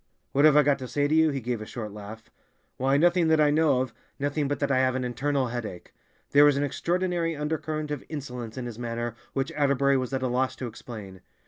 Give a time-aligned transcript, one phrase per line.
[0.31, 2.31] "What have I got to say to you?" He gave a short laugh.
[2.77, 5.93] "Why, nothing that I know of—nothing but that I have an internal headache."
[6.31, 10.27] There was an extraordinary undercurrent of insolence in his manner which Atterbury was at a
[10.27, 11.21] loss to explain.